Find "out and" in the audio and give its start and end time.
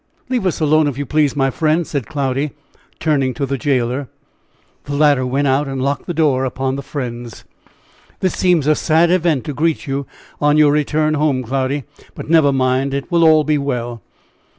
5.47-5.79